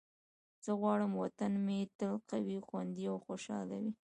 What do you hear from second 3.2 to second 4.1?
خوشحال وي.